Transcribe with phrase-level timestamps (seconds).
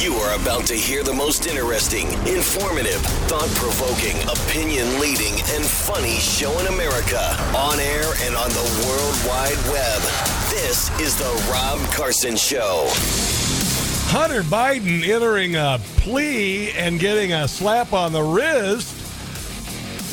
[0.00, 6.20] You are about to hear the most interesting, informative, thought provoking, opinion leading, and funny
[6.20, 7.18] show in America
[7.56, 10.00] on air and on the World Wide Web.
[10.50, 12.86] This is The Rob Carson Show.
[14.10, 18.97] Hunter Biden entering a plea and getting a slap on the wrist.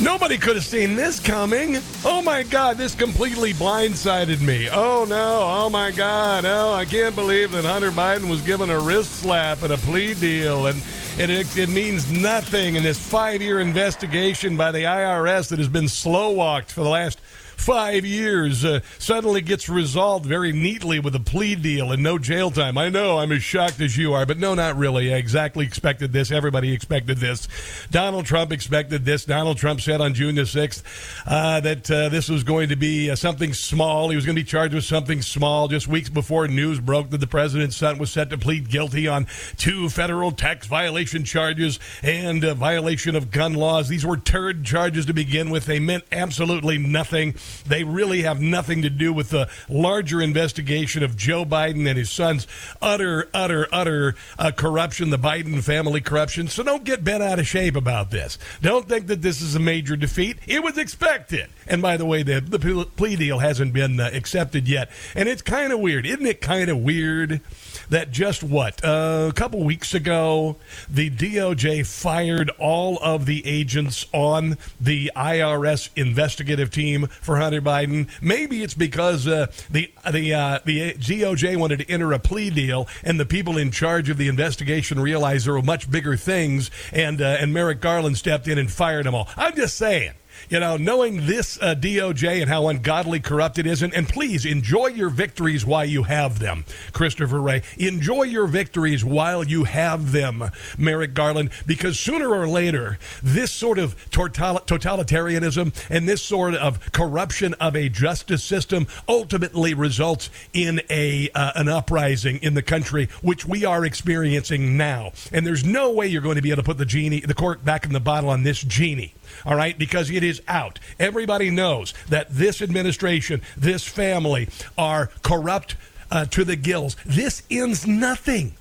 [0.01, 1.77] Nobody could have seen this coming.
[2.03, 4.67] Oh my God, this completely blindsided me.
[4.69, 8.77] Oh no, oh my God, oh, I can't believe that Hunter Biden was given a
[8.77, 10.67] wrist slap and a plea deal.
[10.67, 10.81] And
[11.17, 15.69] it, it, it means nothing in this five year investigation by the IRS that has
[15.69, 17.17] been slow walked for the last
[17.57, 22.51] five years uh, suddenly gets resolved very neatly with a plea deal and no jail
[22.51, 22.77] time.
[22.77, 25.13] I know I'm as shocked as you are, but no, not really.
[25.13, 26.31] I exactly expected this.
[26.31, 27.47] Everybody expected this.
[27.91, 29.25] Donald Trump expected this.
[29.25, 30.83] Donald Trump said on June the 6th
[31.25, 34.09] uh, that uh, this was going to be uh, something small.
[34.09, 37.19] He was going to be charged with something small just weeks before news broke that
[37.19, 42.43] the president's son was set to plead guilty on two federal tax violation charges and
[42.43, 43.87] violation of gun laws.
[43.87, 45.65] These were turd charges to begin with.
[45.65, 47.35] They meant absolutely nothing.
[47.65, 52.11] They really have nothing to do with the larger investigation of Joe Biden and his
[52.11, 52.47] son's
[52.81, 56.47] utter, utter, utter uh, corruption, the Biden family corruption.
[56.47, 58.37] So don't get bent out of shape about this.
[58.61, 60.37] Don't think that this is a major defeat.
[60.47, 61.49] It was expected.
[61.67, 64.91] And by the way, the, the plea deal hasn't been uh, accepted yet.
[65.15, 66.05] And it's kind of weird.
[66.05, 67.41] Isn't it kind of weird
[67.89, 68.83] that just what?
[68.83, 70.57] Uh, a couple weeks ago,
[70.89, 78.09] the DOJ fired all of the agents on the IRS investigative team for Hunter Biden.
[78.21, 82.87] Maybe it's because uh, the the uh, the DOJ wanted to enter a plea deal,
[83.03, 87.21] and the people in charge of the investigation realized there were much bigger things, and
[87.21, 89.27] uh, and Merrick Garland stepped in and fired them all.
[89.37, 90.13] I'm just saying
[90.49, 94.45] you know, knowing this uh, DOJ and how ungodly corrupt it is, and, and please
[94.45, 97.63] enjoy your victories while you have them, Christopher Wray.
[97.77, 100.43] Enjoy your victories while you have them,
[100.77, 107.53] Merrick Garland, because sooner or later, this sort of totalitarianism and this sort of corruption
[107.55, 113.45] of a justice system ultimately results in a uh, an uprising in the country, which
[113.45, 115.11] we are experiencing now.
[115.31, 117.63] And there's no way you're going to be able to put the genie, the cork
[117.63, 119.13] back in the bottle on this genie
[119.45, 120.79] all right, because it is out.
[120.99, 125.75] Everybody knows that this administration, this family are corrupt
[126.11, 126.95] uh, to the gills.
[127.05, 128.55] This ends nothing.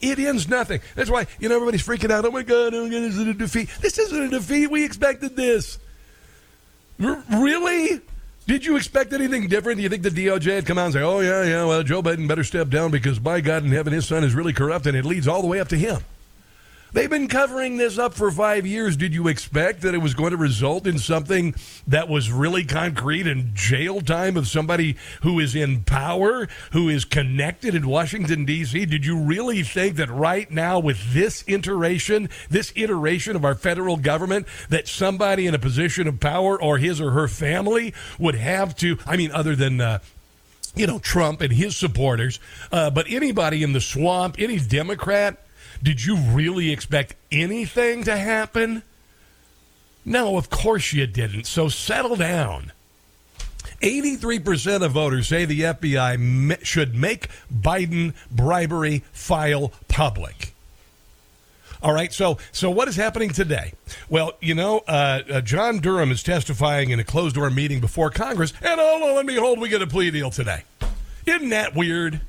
[0.00, 0.80] It ends nothing.
[0.94, 2.24] That's why, you know, everybody's freaking out.
[2.24, 3.68] Oh my God, oh my God, this is a defeat.
[3.80, 4.70] This isn't a defeat.
[4.70, 5.78] We expected this.
[7.02, 8.00] R- really?
[8.46, 9.76] Did you expect anything different?
[9.76, 12.02] Do you think the DOJ had come out and say, oh, yeah, yeah, well, Joe
[12.02, 14.96] Biden better step down because by God in heaven, his son is really corrupt and
[14.96, 16.00] it leads all the way up to him?
[16.92, 18.96] They've been covering this up for five years.
[18.96, 21.54] Did you expect that it was going to result in something
[21.86, 27.04] that was really concrete and jail time of somebody who is in power, who is
[27.04, 28.86] connected in Washington, D.C.?
[28.86, 33.98] Did you really think that right now, with this iteration, this iteration of our federal
[33.98, 38.74] government, that somebody in a position of power or his or her family would have
[38.76, 39.98] to, I mean, other than, uh,
[40.74, 42.40] you know, Trump and his supporters,
[42.72, 45.44] uh, but anybody in the swamp, any Democrat,
[45.82, 48.82] did you really expect anything to happen?
[50.04, 51.44] No, of course you didn't.
[51.44, 52.72] So settle down.
[53.82, 60.52] 83% of voters say the FBI should make Biden bribery file public.
[61.80, 63.72] All right, so so what is happening today?
[64.08, 68.10] Well, you know, uh, uh, John Durham is testifying in a closed door meeting before
[68.10, 70.64] Congress, and oh, lo and behold, we get a plea deal today.
[71.24, 72.20] Isn't that weird?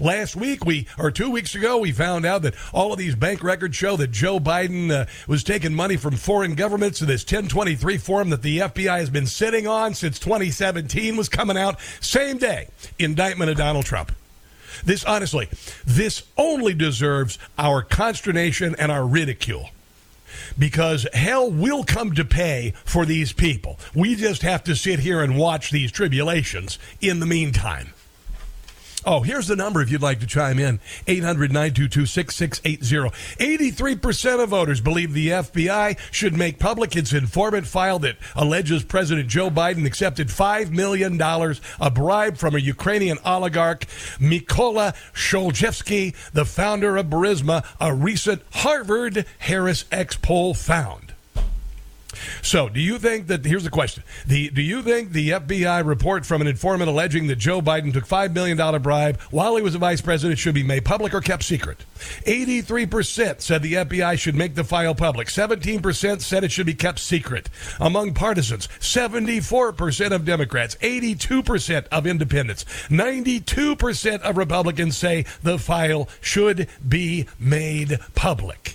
[0.00, 3.42] Last week, we or two weeks ago, we found out that all of these bank
[3.42, 6.98] records show that Joe Biden uh, was taking money from foreign governments.
[6.98, 11.56] So this 1023 form that the FBI has been sitting on since 2017 was coming
[11.56, 12.68] out same day.
[12.98, 14.12] Indictment of Donald Trump.
[14.84, 15.48] This honestly,
[15.84, 19.70] this only deserves our consternation and our ridicule
[20.58, 23.78] because hell will come to pay for these people.
[23.94, 27.93] We just have to sit here and watch these tribulations in the meantime.
[29.06, 33.10] Oh, here's the number if you'd like to chime in 800 922 6680.
[33.62, 39.28] 83% of voters believe the FBI should make public its informant file that alleges President
[39.28, 43.84] Joe Biden accepted $5 million, a bribe from a Ukrainian oligarch,
[44.18, 51.03] Mykola Zlochevsky, the founder of Burisma, a recent Harvard Harris X poll found.
[52.42, 56.26] So, do you think that here's the question: the, Do you think the FBI report
[56.26, 59.74] from an informant alleging that Joe Biden took five million dollar bribe while he was
[59.74, 61.84] a vice president should be made public or kept secret?
[62.26, 65.30] Eighty-three percent said the FBI should make the file public.
[65.30, 67.48] Seventeen percent said it should be kept secret.
[67.80, 75.24] Among partisans, seventy-four percent of Democrats, eighty-two percent of independents, ninety-two percent of Republicans say
[75.42, 78.73] the file should be made public.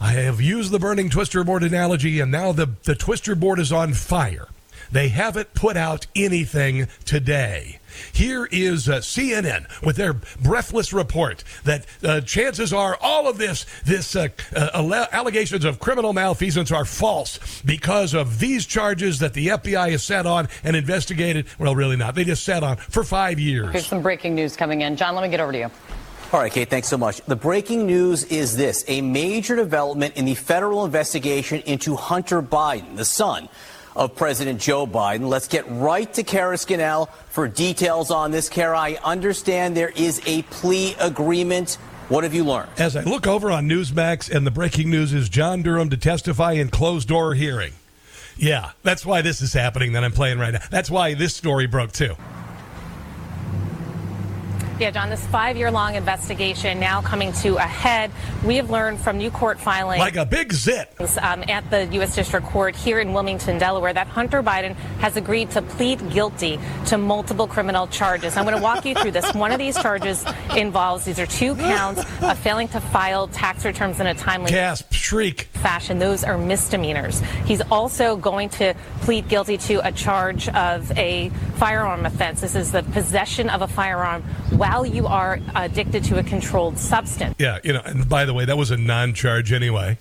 [0.00, 3.70] I have used the burning twister board analogy, and now the, the twister board is
[3.70, 4.48] on fire.
[4.90, 7.78] They haven't put out anything today.
[8.12, 13.66] Here is uh, CNN with their breathless report that uh, chances are all of this,
[13.84, 19.48] this uh, uh allegations of criminal malfeasance are false because of these charges that the
[19.48, 21.46] FBI has sat on and investigated.
[21.58, 22.14] Well, really not.
[22.14, 23.70] They just sat on for five years.
[23.72, 24.96] Here's some breaking news coming in.
[24.96, 25.70] John, let me get over to you.
[26.32, 27.20] All right, Kate, thanks so much.
[27.22, 32.94] The breaking news is this a major development in the federal investigation into Hunter Biden,
[32.94, 33.48] the son
[33.96, 35.28] of President Joe Biden.
[35.28, 38.48] Let's get right to Kara Scannell for details on this.
[38.48, 41.74] Kara, I understand there is a plea agreement.
[42.08, 42.70] What have you learned?
[42.78, 46.52] As I look over on Newsmax, and the breaking news is John Durham to testify
[46.52, 47.72] in closed door hearing.
[48.36, 50.62] Yeah, that's why this is happening that I'm playing right now.
[50.70, 52.14] That's why this story broke too.
[54.80, 58.10] Yeah, John, this five year long investigation now coming to a head.
[58.46, 59.98] We have learned from new court filings.
[59.98, 60.90] Like a big zit.
[61.20, 62.14] Um, at the U.S.
[62.14, 66.96] District Court here in Wilmington, Delaware, that Hunter Biden has agreed to plead guilty to
[66.96, 68.38] multiple criminal charges.
[68.38, 69.34] I'm going to walk you through this.
[69.34, 70.24] One of these charges
[70.56, 74.90] involves these are two counts of failing to file tax returns in a timely gasp,
[75.10, 75.98] shriek fashion.
[75.98, 77.18] Those are misdemeanors.
[77.44, 82.40] He's also going to plead guilty to a charge of a firearm offense.
[82.40, 87.34] This is the possession of a firearm while you are addicted to a controlled substance.
[87.40, 89.98] Yeah, you know, and by the way, that was a non charge anyway.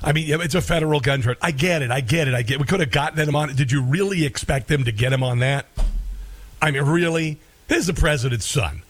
[0.00, 1.38] I mean, it's a federal gun charge.
[1.42, 1.90] I get it.
[1.90, 2.34] I get it.
[2.34, 2.60] I get.
[2.60, 3.56] We could have gotten them on it.
[3.56, 5.66] Did you really expect them to get him on that?
[6.62, 7.40] I mean, really?
[7.66, 8.82] This is the president's son.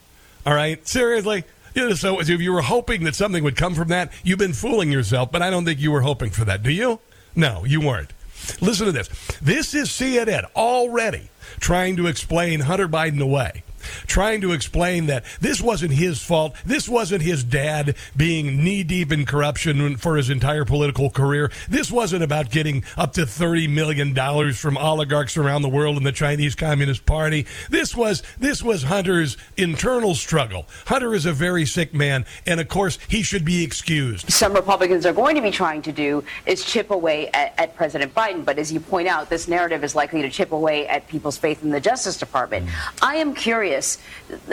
[0.44, 1.44] All right, seriously.
[1.74, 5.32] So if you were hoping that something would come from that, you've been fooling yourself.
[5.32, 6.62] But I don't think you were hoping for that.
[6.62, 7.00] Do you?
[7.34, 8.12] No, you weren't.
[8.60, 9.08] Listen to this.
[9.40, 11.30] This is CNN already
[11.60, 13.62] trying to explain Hunter Biden away
[14.06, 16.54] trying to explain that this wasn't his fault.
[16.64, 21.50] This wasn't his dad being knee deep in corruption for his entire political career.
[21.68, 24.14] This wasn't about getting up to $30 million
[24.54, 27.46] from oligarchs around the world in the Chinese Communist Party.
[27.70, 30.66] This was, this was Hunter's internal struggle.
[30.86, 34.30] Hunter is a very sick man, and of course, he should be excused.
[34.30, 38.14] Some Republicans are going to be trying to do is chip away at, at President
[38.14, 38.44] Biden.
[38.44, 41.62] But as you point out, this narrative is likely to chip away at people's faith
[41.62, 42.68] in the Justice Department.
[43.02, 43.98] I am curious curious.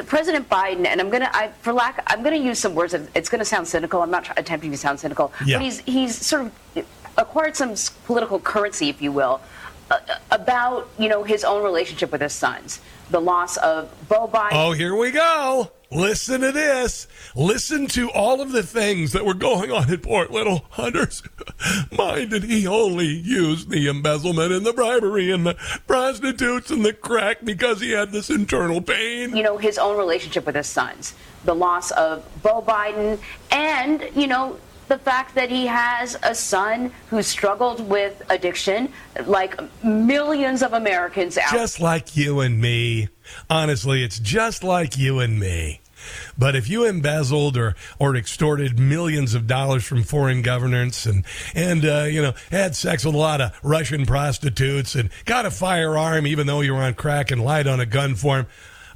[0.07, 2.93] President Biden, and I'm going to, for lack, I'm going to use some words.
[2.93, 4.01] It's going to sound cynical.
[4.01, 5.57] I'm not attempting to sound cynical, yeah.
[5.57, 6.43] but he's he's sort
[6.75, 6.85] of
[7.17, 7.75] acquired some
[8.05, 9.41] political currency, if you will,
[9.89, 9.99] uh,
[10.31, 14.49] about you know his own relationship with his sons, the loss of Beau Biden.
[14.53, 15.71] Oh, here we go.
[15.91, 17.07] Listen to this.
[17.35, 21.21] Listen to all of the things that were going on in Port little Hunter's
[21.91, 22.31] mind.
[22.33, 25.55] And he only used the embezzlement and the bribery and the
[25.87, 29.35] prostitutes and the crack because he had this internal pain.
[29.35, 33.19] You know, his own relationship with his sons, the loss of Beau Biden,
[33.51, 34.57] and, you know,
[34.91, 38.91] the fact that he has a son who struggled with addiction,
[39.25, 41.49] like millions of Americans out.
[41.51, 43.07] Just like you and me.
[43.49, 45.81] Honestly, it's just like you and me.
[46.37, 51.85] But if you embezzled or, or extorted millions of dollars from foreign governments and, and
[51.85, 56.25] uh, you know, had sex with a lot of Russian prostitutes and got a firearm
[56.25, 58.47] even though you were on crack and lied on a gun form,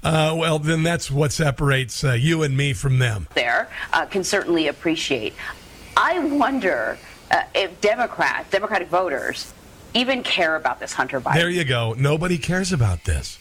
[0.04, 3.28] uh, well, then that's what separates uh, you and me from them.
[3.34, 5.34] There uh, can certainly appreciate.
[5.98, 6.98] I wonder
[7.32, 9.54] uh, if Democrat, Democratic voters
[9.96, 11.36] even care about this Hunter Biden.
[11.36, 11.96] There you go.
[11.98, 13.40] Nobody cares about this.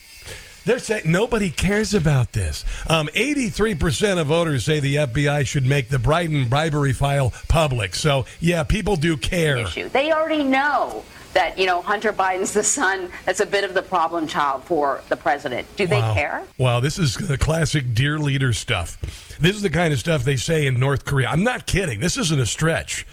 [0.64, 2.64] They're saying nobody cares about this.
[2.88, 7.94] Um, 83% of voters say the FBI should make the Biden bribery file public.
[7.94, 9.58] So, yeah, people do care.
[9.58, 9.88] Issue.
[9.90, 11.04] They already know
[11.34, 15.02] that, you know, Hunter Biden's the son that's a bit of the problem child for
[15.08, 15.66] the president.
[15.76, 16.14] Do they wow.
[16.14, 16.44] care?
[16.58, 18.98] Wow, this is the classic dear leader stuff.
[19.40, 21.28] This is the kind of stuff they say in North Korea.
[21.28, 22.00] I'm not kidding.
[22.00, 23.06] This isn't a stretch.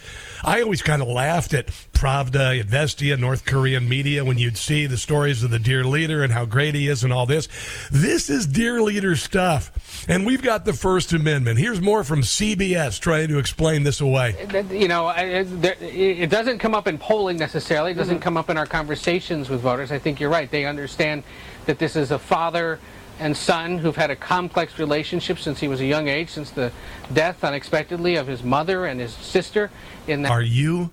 [0.44, 4.96] I always kind of laughed at Pravda, Izvestia, North Korean media when you'd see the
[4.96, 7.48] stories of the dear leader and how great he is and all this.
[7.90, 10.04] This is dear leader stuff.
[10.08, 11.60] And we've got the First Amendment.
[11.60, 14.34] Here's more from CBS trying to explain this away.
[14.70, 17.92] You know, it doesn't come up in polling necessarily.
[17.92, 18.22] It doesn't mm-hmm.
[18.22, 19.92] come up in our conversations with voters.
[19.92, 20.50] I think you're right.
[20.50, 21.22] They understand
[21.66, 22.80] that this is a father
[23.22, 26.72] and son who've had a complex relationship since he was a young age, since the
[27.12, 29.70] death unexpectedly of his mother and his sister.
[30.08, 30.90] In that, are you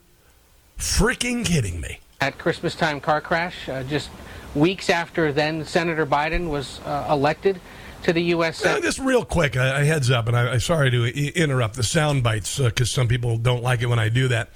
[0.77, 1.99] freaking kidding me?
[2.21, 4.11] At Christmas time car crash, uh, just
[4.53, 7.59] weeks after then Senator Biden was uh, elected
[8.03, 8.63] to the U.S.
[8.63, 11.75] Uh, just real quick, a, a heads up, and I, am sorry to I- interrupt
[11.75, 14.49] the sound bites because uh, some people don't like it when I do that,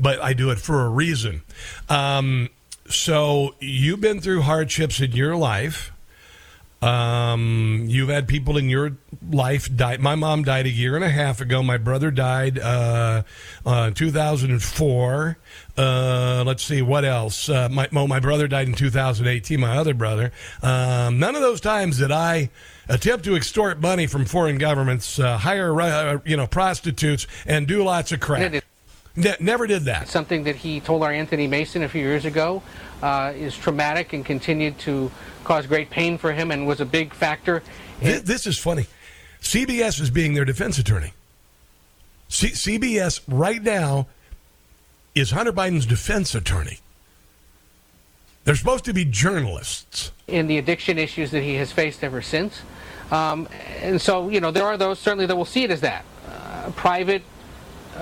[0.00, 1.42] but I do it for a reason.
[1.88, 2.48] Um,
[2.88, 5.92] so you've been through hardships in your life.
[6.82, 8.96] Um, you've had people in your
[9.30, 9.98] life die.
[9.98, 11.62] My mom died a year and a half ago.
[11.62, 13.22] My brother died uh,
[13.66, 15.38] uh, 2004.
[15.76, 17.50] Uh, let's see what else.
[17.50, 19.60] Uh, my well, my brother died in 2018.
[19.60, 20.32] My other brother.
[20.62, 22.48] Um, none of those times did I
[22.88, 27.84] attempt to extort money from foreign governments, uh, hire uh, you know prostitutes, and do
[27.84, 28.62] lots of crap.
[29.16, 30.08] Ne- never did that.
[30.08, 32.62] Something that he told our Anthony Mason a few years ago
[33.02, 35.10] uh, is traumatic and continued to
[35.44, 37.62] cause great pain for him and was a big factor.
[38.00, 38.86] This, this is funny.
[39.40, 41.12] CBS is being their defense attorney.
[42.28, 44.06] C- CBS right now
[45.14, 46.78] is Hunter Biden's defense attorney.
[48.44, 50.12] They're supposed to be journalists.
[50.26, 52.62] In the addiction issues that he has faced ever since.
[53.10, 53.48] Um,
[53.82, 56.04] and so, you know, there are those certainly that will see it as that.
[56.28, 57.22] Uh, private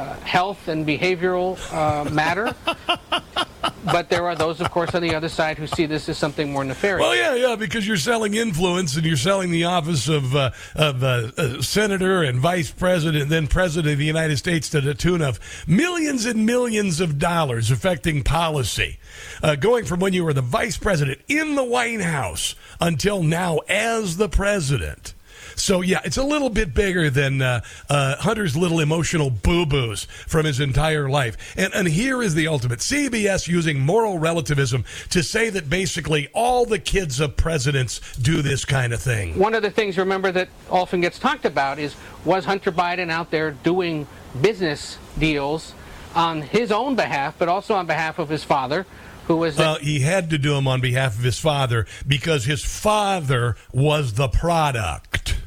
[0.04, 2.54] health and behavioral uh, matter.
[3.84, 6.52] but there are those, of course, on the other side who see this as something
[6.52, 7.00] more nefarious.
[7.00, 11.02] Well, yeah, yeah, because you're selling influence and you're selling the office of uh, of
[11.02, 15.22] uh, uh, senator and vice president, then president of the United States to the tune
[15.22, 18.98] of millions and millions of dollars affecting policy,
[19.42, 23.58] uh, going from when you were the vice president in the White House until now
[23.68, 25.14] as the president.
[25.58, 27.60] So yeah, it's a little bit bigger than uh,
[27.90, 31.54] uh, Hunter's little emotional boo boos from his entire life.
[31.56, 36.64] And and here is the ultimate: CBS using moral relativism to say that basically all
[36.64, 39.38] the kids of presidents do this kind of thing.
[39.38, 43.30] One of the things, remember, that often gets talked about is was Hunter Biden out
[43.30, 44.06] there doing
[44.40, 45.74] business deals
[46.14, 48.86] on his own behalf, but also on behalf of his father?
[49.26, 52.64] Who was well, he had to do them on behalf of his father because his
[52.64, 55.37] father was the product.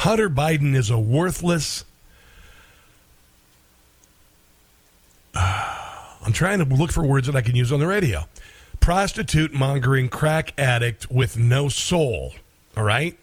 [0.00, 1.84] Hunter Biden is a worthless.
[5.34, 8.24] Uh, I'm trying to look for words that I can use on the radio.
[8.80, 12.32] Prostitute mongering crack addict with no soul.
[12.78, 13.18] All right?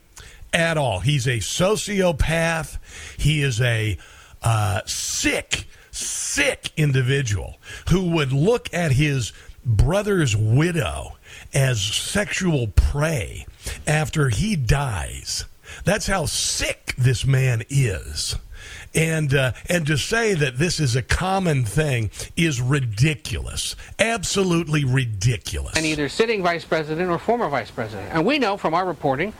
[0.54, 1.00] At all.
[1.00, 2.78] He's a sociopath.
[3.18, 3.98] He is a
[4.44, 7.58] uh, sick, sick individual
[7.90, 9.34] who would look at his
[9.66, 11.18] brother's widow
[11.56, 13.48] as sexual prey
[13.88, 15.46] after he dies
[15.88, 18.36] that's how sick this man is.
[18.94, 25.78] And uh, and to say that this is a common thing is ridiculous, absolutely ridiculous.
[25.78, 28.10] And either sitting vice president or former vice president.
[28.12, 29.34] And we know from our reporting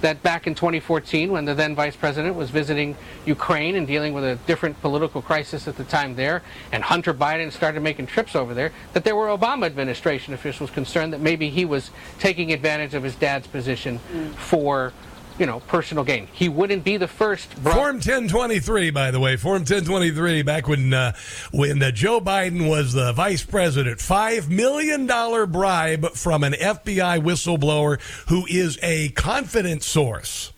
[0.00, 2.94] that back in 2014, when the then vice president was visiting
[3.24, 6.42] Ukraine and dealing with a different political crisis at the time there,
[6.72, 11.14] and Hunter Biden started making trips over there, that there were Obama administration officials concerned
[11.14, 14.34] that maybe he was taking advantage of his dad's position mm.
[14.34, 14.92] for
[15.38, 16.28] you know, personal gain.
[16.32, 17.52] He wouldn't be the first.
[17.54, 20.42] Form 1023, by the way, Form 1023.
[20.42, 21.12] Back when uh,
[21.52, 27.22] when uh, Joe Biden was the vice president, five million dollar bribe from an FBI
[27.22, 30.52] whistleblower who is a confident source.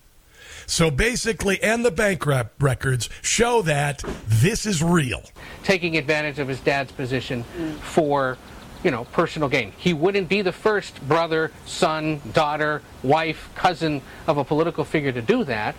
[0.67, 5.23] So basically, and the bank records show that this is real.
[5.63, 7.45] Taking advantage of his dad's position
[7.83, 8.37] for
[8.83, 9.73] you know, personal gain.
[9.77, 15.23] He wouldn't be the first brother, son, daughter, wife, cousin of a political figure to
[15.23, 15.75] do that.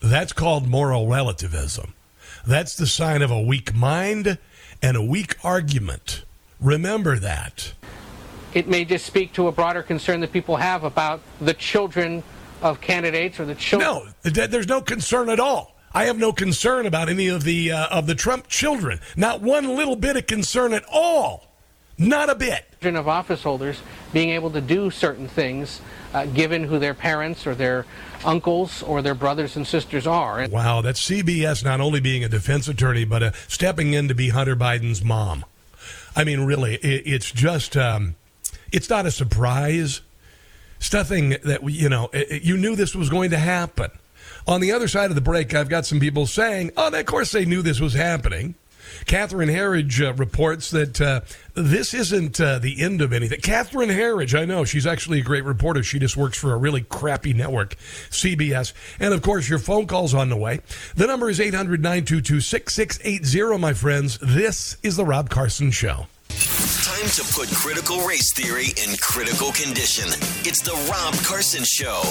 [0.00, 1.94] That's called moral relativism.
[2.46, 4.38] That's the sign of a weak mind
[4.80, 6.24] and a weak argument.
[6.60, 7.72] Remember that.
[8.54, 12.22] It may just speak to a broader concern that people have about the children
[12.62, 14.12] of candidates or the children.
[14.24, 15.76] No, there's no concern at all.
[15.92, 19.00] I have no concern about any of the uh, of the Trump children.
[19.16, 21.47] Not one little bit of concern at all.
[21.98, 22.64] Not a bit.
[22.80, 25.80] Of office holders being able to do certain things,
[26.14, 27.86] uh, given who their parents or their
[28.24, 30.46] uncles or their brothers and sisters are.
[30.48, 34.28] Wow, that's CBS not only being a defense attorney, but uh, stepping in to be
[34.28, 35.44] Hunter Biden's mom.
[36.14, 38.14] I mean, really, it, it's just, um,
[38.70, 40.00] it's not a surprise.
[40.76, 43.90] It's nothing that, you know, it, you knew this was going to happen.
[44.46, 47.32] On the other side of the break, I've got some people saying, oh, of course
[47.32, 48.54] they knew this was happening.
[49.06, 51.20] Catherine Herridge uh, reports that uh,
[51.54, 53.40] this isn't uh, the end of anything.
[53.40, 55.82] Catherine Herridge, I know she's actually a great reporter.
[55.82, 57.76] She just works for a really crappy network,
[58.10, 58.72] CBS.
[59.00, 60.60] And of course, your phone call's on the way.
[60.94, 64.18] The number is 800 922 6680, my friends.
[64.18, 66.06] This is The Rob Carson Show.
[66.28, 70.08] Time to put critical race theory in critical condition.
[70.44, 72.02] It's The Rob Carson Show.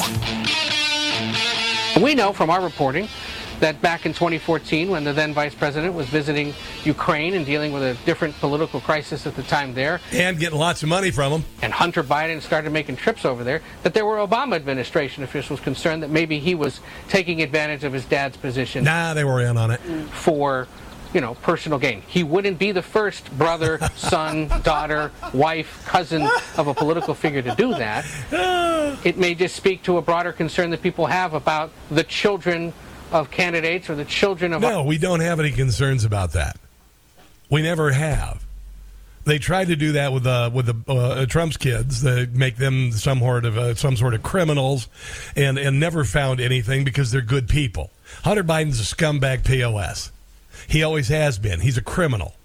[2.01, 3.07] We know from our reporting
[3.59, 7.83] that back in 2014, when the then vice president was visiting Ukraine and dealing with
[7.83, 11.45] a different political crisis at the time there, and getting lots of money from them,
[11.61, 16.03] and Hunter Biden started making trips over there, that there were Obama administration officials concerned
[16.03, 18.83] that maybe he was taking advantage of his dad's position.
[18.83, 19.79] Nah, they were in on it
[20.11, 20.67] for
[21.13, 22.01] you know, personal gain.
[22.01, 27.55] He wouldn't be the first brother, son, daughter, wife, cousin of a political figure to
[27.55, 28.05] do that.
[29.03, 32.73] It may just speak to a broader concern that people have about the children
[33.11, 34.61] of candidates or the children of.
[34.61, 36.57] No, we don't have any concerns about that.
[37.49, 38.45] We never have.
[39.25, 42.93] They tried to do that with uh, with the uh, Trump's kids, they make them
[42.93, 44.87] some sort of uh, some sort of criminals,
[45.35, 47.91] and and never found anything because they're good people.
[48.23, 50.11] Hunter Biden's a scumbag pos.
[50.67, 51.59] He always has been.
[51.59, 52.35] He's a criminal.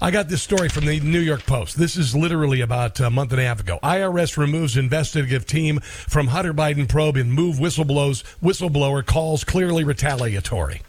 [0.00, 1.78] I got this story from the New York Post.
[1.78, 3.78] This is literally about a month and a half ago.
[3.82, 10.82] IRS removes investigative team from Hunter Biden probe in move whistleblower calls clearly retaliatory.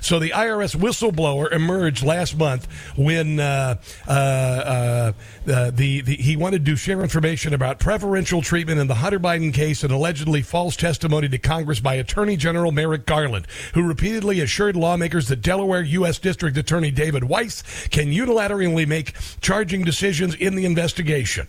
[0.00, 5.12] So the IRS whistleblower emerged last month when uh, uh, uh,
[5.44, 9.82] the, the, he wanted to share information about preferential treatment in the Hunter Biden case
[9.82, 15.28] and allegedly false testimony to Congress by Attorney General Merrick Garland, who repeatedly assured lawmakers
[15.28, 16.18] that Delaware U.S.
[16.18, 21.48] District Attorney David Weiss can unilaterally make charging decisions in the investigation.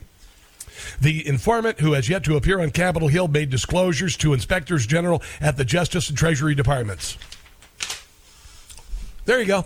[1.00, 5.22] The informant, who has yet to appear on Capitol Hill, made disclosures to inspectors general
[5.40, 7.18] at the Justice and Treasury Departments.
[9.26, 9.66] There you go.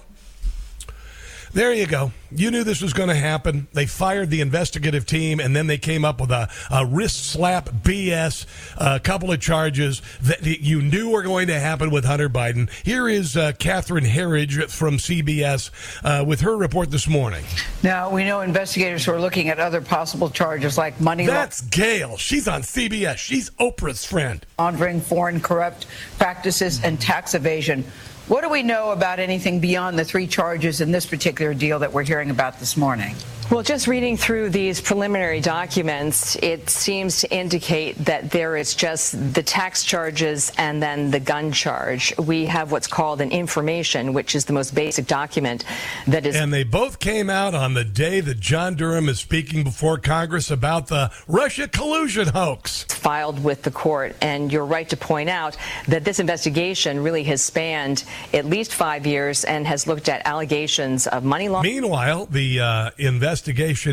[1.56, 2.12] There you go.
[2.32, 3.70] You knew this was going to happen.
[3.72, 7.70] They fired the investigative team, and then they came up with a, a wrist slap
[7.70, 8.46] BS,
[8.76, 12.70] a couple of charges that you knew were going to happen with Hunter Biden.
[12.84, 15.72] Here is uh, Catherine Herridge from CBS
[16.04, 17.46] uh, with her report this morning.
[17.84, 21.26] Now, we know investigators are looking at other possible charges like money.
[21.26, 22.18] That's la- Gail.
[22.18, 23.16] She's on CBS.
[23.16, 24.46] She's Oprah's friend.
[24.60, 27.86] Laundering foreign corrupt practices and tax evasion.
[28.28, 31.94] What do we know about anything beyond the three charges in this particular deal that
[31.94, 33.14] we're hearing about this morning?
[33.52, 39.36] Well, just reading through these preliminary documents, it seems to indicate that there is just
[39.36, 42.12] the tax charges and then the gun charge.
[42.18, 45.64] We have what's called an information, which is the most basic document
[46.08, 46.36] that is.
[46.36, 50.50] And they both came out on the day that John Durham is speaking before Congress
[50.50, 52.84] about the Russia collusion hoax.
[52.86, 54.16] Filed with the court.
[54.22, 55.56] And you're right to point out
[55.88, 61.06] that this investigation really has spanned at least five years and has looked at allegations
[61.06, 61.76] of money laundering.
[61.76, 63.35] Meanwhile, the uh, investigation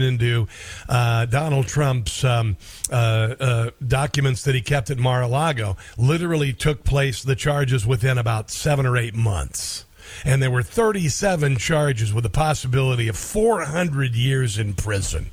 [0.03, 0.47] into
[0.89, 2.57] uh, Donald Trump's um,
[2.91, 2.95] uh,
[3.39, 8.87] uh, documents that he kept at Mar-a-Lago literally took place, the charges within about seven
[8.87, 9.85] or eight months.
[10.25, 15.31] And there were 37 charges with a possibility of 400 years in prison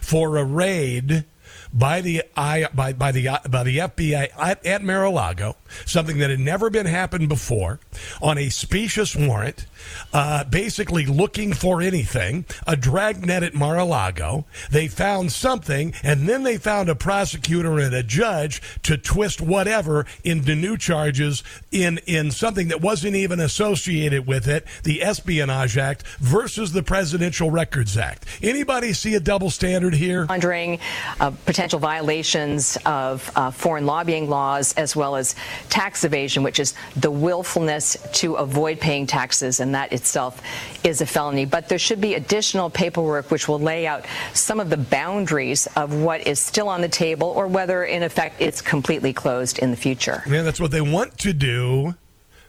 [0.00, 1.24] for a raid
[1.72, 6.40] by the I by by the by the FBI at, at Mar-a-Lago, something that had
[6.40, 7.80] never been happened before,
[8.20, 9.66] on a specious warrant,
[10.12, 12.44] uh, basically looking for anything.
[12.66, 14.46] A dragnet at Mar-a-Lago.
[14.70, 20.06] They found something, and then they found a prosecutor and a judge to twist whatever
[20.24, 24.66] into new charges in in something that wasn't even associated with it.
[24.84, 28.24] The Espionage Act versus the Presidential Records Act.
[28.42, 30.26] Anybody see a double standard here?
[30.26, 30.78] Wondering.
[31.20, 35.34] Uh, potential violations of uh, foreign lobbying laws as well as
[35.68, 40.40] tax evasion, which is the willfulness to avoid paying taxes, and that itself
[40.84, 41.44] is a felony.
[41.44, 46.00] But there should be additional paperwork which will lay out some of the boundaries of
[46.00, 49.76] what is still on the table or whether, in effect, it's completely closed in the
[49.76, 50.22] future.
[50.28, 51.96] Yeah, that's what they want to do.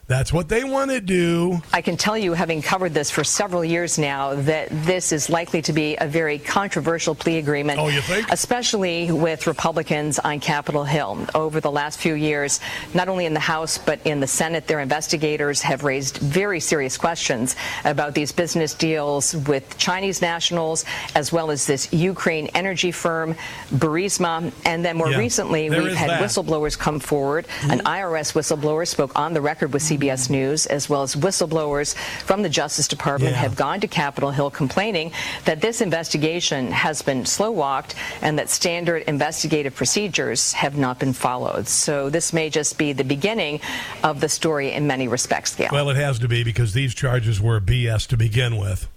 [0.10, 1.62] That's what they want to do.
[1.72, 5.62] I can tell you, having covered this for several years now, that this is likely
[5.62, 7.80] to be a very controversial plea agreement.
[7.80, 8.26] Oh, you think?
[8.32, 11.28] Especially with Republicans on Capitol Hill.
[11.36, 12.60] Over the last few years,
[12.96, 16.98] not only in the House, but in the Senate, their investigators have raised very serious
[16.98, 23.36] questions about these business deals with Chinese nationals, as well as this Ukraine energy firm,
[23.76, 24.52] Burisma.
[24.66, 26.24] And then more yeah, recently, we've had that.
[26.24, 27.46] whistleblowers come forward.
[27.48, 27.72] Mm-hmm.
[27.74, 29.99] An IRS whistleblower spoke on the record with CBS.
[30.00, 33.40] CBS News, as well as whistleblowers from the Justice Department, yeah.
[33.40, 35.12] have gone to Capitol Hill complaining
[35.46, 41.14] that this investigation has been slow walked and that standard investigative procedures have not been
[41.14, 41.68] followed.
[41.68, 43.60] So this may just be the beginning
[44.04, 45.70] of the story in many respects, Gail.
[45.72, 48.88] Well, it has to be because these charges were BS to begin with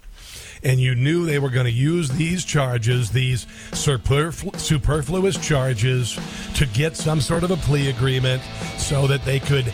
[0.64, 6.18] and you knew they were going to use these charges, these superflu- superfluous charges,
[6.54, 8.42] to get some sort of a plea agreement
[8.78, 9.72] so that they could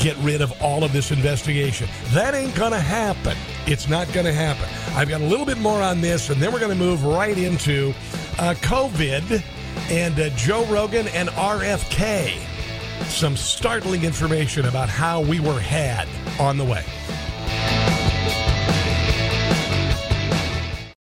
[0.00, 1.88] get rid of all of this investigation.
[2.10, 3.36] That ain't going to happen.
[3.66, 4.68] It's not going to happen.
[4.96, 7.36] I've got a little bit more on this, and then we're going to move right
[7.36, 7.90] into
[8.38, 9.42] uh, COVID
[9.90, 12.38] and uh, Joe Rogan and RFK.
[13.06, 16.08] some startling information about how we were had
[16.40, 16.84] on the way.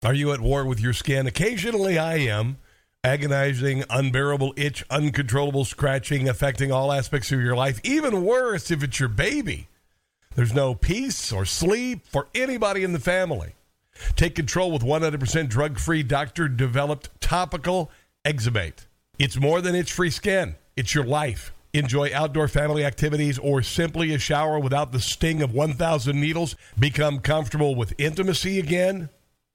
[0.04, 1.28] Are you at war with your skin?
[1.28, 2.58] Occasionally I am.
[3.06, 7.82] Agonizing, unbearable itch, uncontrollable scratching affecting all aspects of your life.
[7.84, 9.68] Even worse if it's your baby.
[10.36, 13.56] There's no peace or sleep for anybody in the family.
[14.16, 17.92] Take control with 100% drug free, doctor developed topical
[18.24, 18.86] EczeMate.
[19.20, 21.52] It's more than itch free skin, it's your life.
[21.74, 26.56] Enjoy outdoor family activities or simply a shower without the sting of 1,000 needles.
[26.80, 29.10] Become comfortable with intimacy again.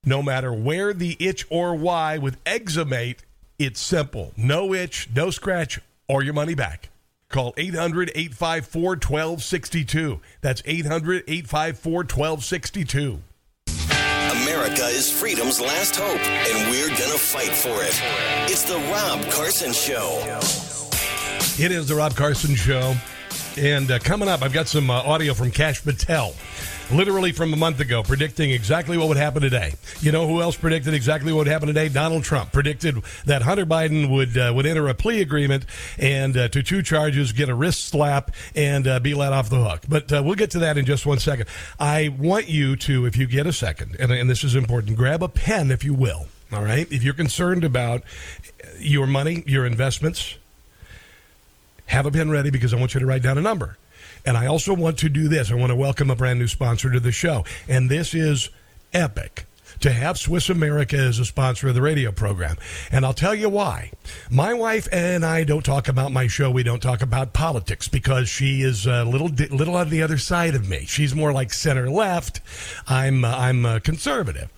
[0.04, 3.18] No matter where the itch or why, with EczeMate,
[3.58, 4.32] it's simple.
[4.36, 6.90] No itch, no scratch, or your money back.
[7.28, 10.20] Call 800 854 1262.
[10.40, 13.20] That's 800 854 1262.
[14.42, 18.00] America is freedom's last hope, and we're going to fight for it.
[18.50, 20.20] It's the Rob Carson Show.
[21.62, 22.94] It is the Rob Carson Show.
[23.58, 26.32] And uh, coming up, I've got some uh, audio from Kash Patel,
[26.92, 29.74] literally from a month ago, predicting exactly what would happen today.
[29.98, 31.88] You know who else predicted exactly what would happen today?
[31.88, 35.66] Donald Trump predicted that Hunter Biden would uh, would enter a plea agreement
[35.98, 39.60] and uh, to two charges, get a wrist slap, and uh, be let off the
[39.60, 39.82] hook.
[39.88, 41.48] But uh, we'll get to that in just one second.
[41.80, 45.20] I want you to, if you get a second, and, and this is important, grab
[45.20, 46.28] a pen, if you will.
[46.52, 48.04] All right, if you're concerned about
[48.78, 50.37] your money, your investments
[51.88, 53.76] have a pen ready because I want you to write down a number.
[54.24, 55.50] And I also want to do this.
[55.50, 57.44] I want to welcome a brand new sponsor to the show.
[57.68, 58.50] And this is
[58.92, 59.46] Epic
[59.80, 62.56] to have Swiss America as a sponsor of the radio program.
[62.90, 63.92] And I'll tell you why.
[64.30, 66.50] My wife and I don't talk about my show.
[66.50, 70.54] We don't talk about politics because she is a little little on the other side
[70.54, 70.84] of me.
[70.86, 72.40] She's more like center left.
[72.86, 74.50] I'm uh, I'm uh, conservative.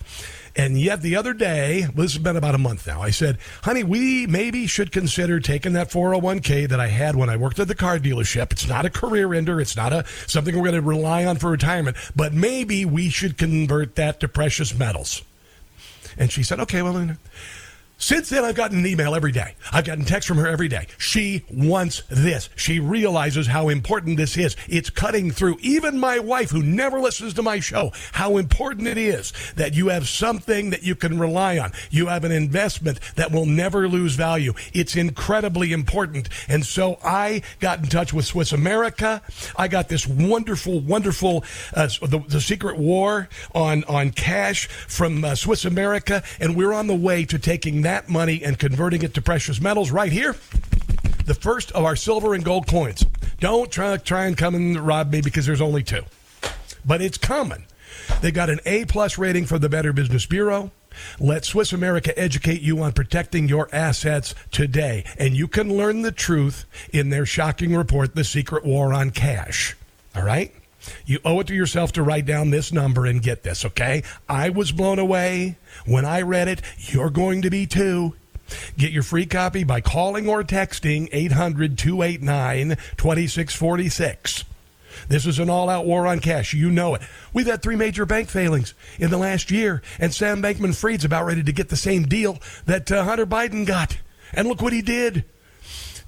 [0.56, 3.38] And yet the other day, well, this has been about a month now, I said,
[3.62, 7.68] honey, we maybe should consider taking that 401k that I had when I worked at
[7.68, 8.50] the car dealership.
[8.52, 9.60] It's not a career ender.
[9.60, 13.38] It's not a something we're going to rely on for retirement, but maybe we should
[13.38, 15.22] convert that to precious metals.
[16.18, 17.16] And she said, okay, well,
[18.00, 19.54] since then, I've gotten an email every day.
[19.72, 20.86] I've gotten text from her every day.
[20.96, 22.48] She wants this.
[22.56, 24.56] She realizes how important this is.
[24.68, 28.96] It's cutting through even my wife, who never listens to my show, how important it
[28.96, 31.72] is that you have something that you can rely on.
[31.90, 34.54] You have an investment that will never lose value.
[34.72, 36.30] It's incredibly important.
[36.48, 39.20] And so I got in touch with Swiss America.
[39.56, 45.34] I got this wonderful, wonderful, uh, the, the secret war on, on cash from uh,
[45.34, 46.22] Swiss America.
[46.40, 49.60] And we're on the way to taking that that money and converting it to precious
[49.60, 50.36] metals right here.
[51.24, 53.04] The first of our silver and gold coins.
[53.40, 56.02] Don't try, try and come and rob me because there's only two.
[56.84, 57.64] But it's coming.
[58.20, 60.70] They got an A plus rating from the Better Business Bureau.
[61.18, 65.04] Let Swiss America educate you on protecting your assets today.
[65.18, 69.76] And you can learn the truth in their shocking report, The Secret War on Cash.
[70.14, 70.54] All right?
[71.06, 74.02] You owe it to yourself to write down this number and get this, okay?
[74.28, 76.62] I was blown away when I read it.
[76.78, 78.14] You're going to be too.
[78.76, 84.44] Get your free copy by calling or texting 800 289 2646.
[85.08, 86.52] This is an all out war on cash.
[86.52, 87.02] You know it.
[87.32, 91.26] We've had three major bank failings in the last year, and Sam Bankman Fried's about
[91.26, 93.98] ready to get the same deal that uh, Hunter Biden got.
[94.32, 95.24] And look what he did.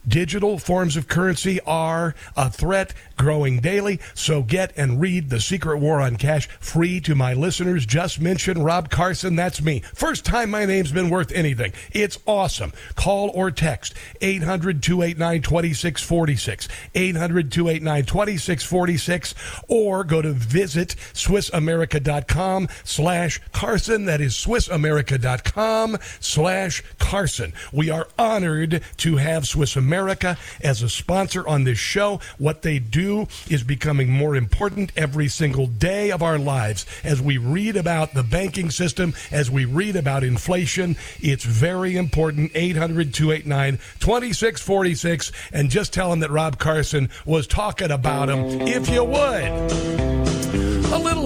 [0.07, 4.01] Digital forms of currency are a threat growing daily.
[4.15, 7.87] So get and read The Secret War on Cash free to my listeners.
[7.87, 9.37] Just mention Rob Carson.
[9.37, 9.81] That's me.
[9.95, 11.73] First time my name's been worth anything.
[11.93, 12.73] It's awesome.
[12.97, 16.69] Call or text 800 289 2646.
[16.97, 19.35] 800 289 2646.
[19.69, 24.07] Or go to visit SwissAmerica.com slash Carson.
[24.07, 27.53] That is SwissAmerica.com slash Carson.
[27.73, 32.21] We are honored to have Swiss America as a sponsor on this show.
[32.39, 36.87] What they do is becoming more important every single day of our lives.
[37.05, 42.53] As we read about the banking system, as we read about inflation, it's very important.
[42.55, 45.33] 800 289 2646.
[45.53, 50.02] And just tell them that Rob Carson was talking about him, if you would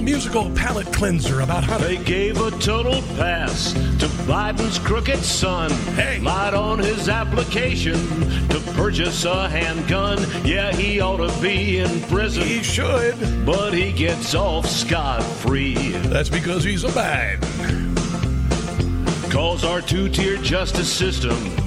[0.07, 5.69] musical palate cleanser about how they gave a total pass to Biden's crooked son.
[5.97, 6.21] Hey.
[6.21, 7.95] Lied on his application
[8.49, 10.19] to purchase a handgun.
[10.45, 12.45] Yeah, he ought to be in prison.
[12.45, 13.17] He should.
[13.45, 15.75] But he gets off scot free.
[15.75, 17.43] That's because he's a Biden.
[19.29, 21.66] Cause our two tier justice system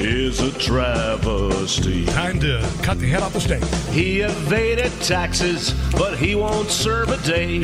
[0.00, 2.06] is a travesty.
[2.06, 3.64] Time to cut the head off the steak.
[3.92, 7.60] He evaded taxes, but he won't serve a day.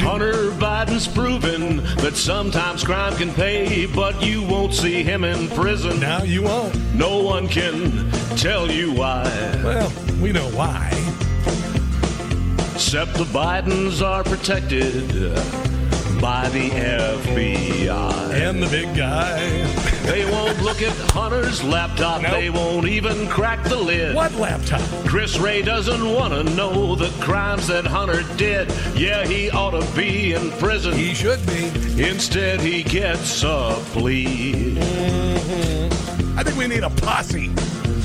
[0.00, 5.98] Hunter Biden's proven that sometimes crime can pay, but you won't see him in prison.
[6.00, 6.74] Now you won't.
[6.94, 9.24] No one can tell you why.
[9.64, 10.90] Well, we know why.
[12.74, 15.08] Except the Bidens are protected
[16.20, 18.32] by the FBI.
[18.32, 19.40] And the big guy.
[20.06, 22.20] They won't look at Hunter's laptop.
[22.20, 22.32] Nope.
[22.32, 24.14] They won't even crack the lid.
[24.14, 24.82] What laptop?
[25.06, 28.68] Chris Wray doesn't want to know the crimes that Hunter did.
[28.94, 30.92] Yeah, he ought to be in prison.
[30.92, 31.68] He should be.
[32.06, 34.74] Instead, he gets a plea.
[34.74, 36.38] Mm-hmm.
[36.38, 37.48] I think we need a posse.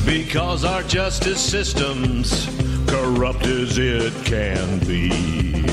[0.06, 2.46] Because our justice system's
[2.88, 5.10] corrupt as it can be.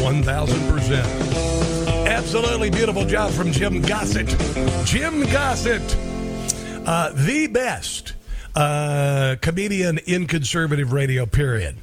[0.02, 2.06] 1000%.
[2.08, 4.34] Absolutely beautiful job from Jim Gossett.
[4.84, 5.96] Jim Gossett,
[6.88, 8.14] uh, the best
[8.56, 11.76] uh, comedian in conservative radio, period.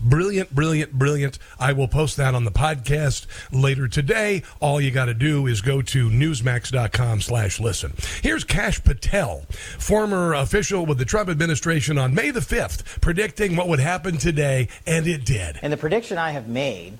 [0.00, 1.38] Brilliant, brilliant, brilliant.
[1.60, 4.42] I will post that on the podcast later today.
[4.58, 7.92] All you got to do is go to newsmax.com slash listen.
[8.22, 9.44] Here's Kash Patel,
[9.78, 14.68] former official with the Trump administration on May the 5th, predicting what would happen today,
[14.86, 15.58] and it did.
[15.60, 16.94] And the prediction I have made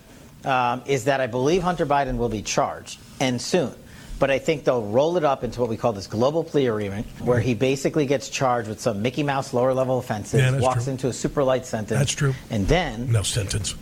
[0.45, 3.75] um, is that I believe Hunter Biden will be charged, and soon.
[4.19, 7.07] But I think they'll roll it up into what we call this global plea agreement,
[7.21, 10.93] where he basically gets charged with some Mickey Mouse lower level offenses, Yeah, walks true.
[10.93, 11.99] into a super light sentence.
[11.99, 12.35] That's true.
[12.49, 13.75] And then No sentence.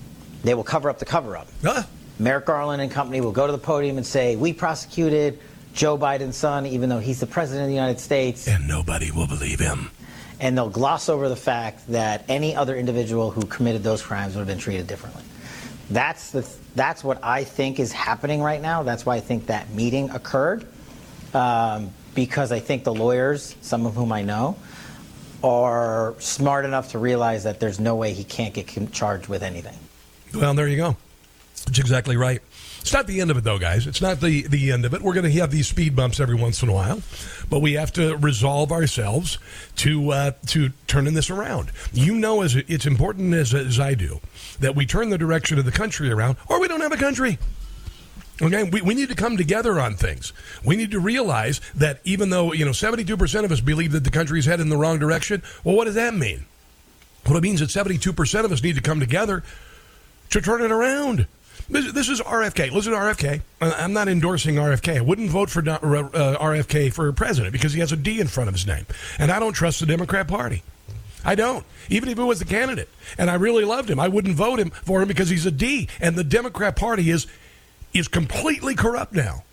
[0.43, 1.47] they will cover up the cover up.
[1.65, 1.87] Ah,
[2.19, 5.39] Merrick Garland and company will go to the podium and say, We prosecuted
[5.73, 8.49] Joe Biden's son, even though he's the president of the United States.
[8.49, 9.91] and nobody will believe him.
[10.41, 14.41] And they'll gloss over the fact that any other individual who committed those crimes would
[14.41, 15.23] have been treated differently.
[15.91, 16.43] That's the
[16.75, 18.83] that's what I think is happening right now.
[18.83, 20.67] That's why I think that meeting occurred,
[21.33, 24.57] um, because I think the lawyers, some of whom I know,
[25.43, 29.79] are smart enough to realize that there's no way he can't get charged with anything.
[30.35, 30.97] Well, there you go.
[31.67, 32.41] That's exactly right.
[32.85, 33.87] It's not the end of it, though, guys.
[33.87, 35.01] It's not the, the end of it.
[35.01, 37.01] We're going to have these speed bumps every once in a while,
[37.49, 39.39] but we have to resolve ourselves
[39.77, 41.73] to uh, to turning this around.
[41.95, 44.21] You know, as it's important as, as I do
[44.61, 47.39] that we turn the direction of the country around, or we don't have a country.
[48.43, 50.35] Okay, we, we need to come together on things.
[50.63, 53.93] We need to realize that even though you know seventy two percent of us believe
[53.93, 56.45] that the country is headed in the wrong direction, well, what does that mean?
[57.25, 59.43] Well, it means that seventy two percent of us need to come together
[60.29, 61.27] to turn it around.
[61.69, 62.71] This, is RFK.
[62.73, 63.41] Listen to RFK.
[63.61, 64.99] I'm not endorsing RFK.
[64.99, 65.75] I wouldn't vote for uh,
[66.39, 68.87] RFK for president because he has a D in front of his name.
[69.19, 70.63] And I don't trust the Democrat Party.
[71.25, 71.65] I don't.
[71.89, 72.91] Even if he was the candidate.
[73.17, 73.99] And I really loved him.
[73.99, 75.89] I wouldn't vote him for him because he's a D.
[76.01, 77.27] And the Democrat Party is
[77.95, 79.45] is completely corrupt now.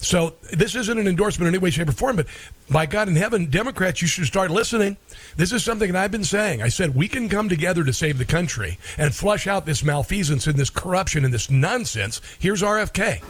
[0.00, 2.26] So this isn't an endorsement in any way, shape, or form, but
[2.70, 4.96] by God in heaven, Democrats, you should start listening.
[5.36, 6.62] This is something that I've been saying.
[6.62, 10.46] I said we can come together to save the country and flush out this malfeasance
[10.46, 12.22] and this corruption and this nonsense.
[12.38, 13.22] Here's RFK.